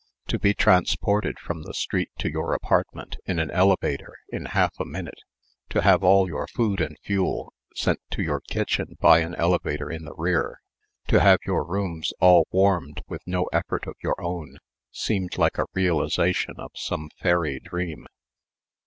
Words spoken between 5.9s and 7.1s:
all your food and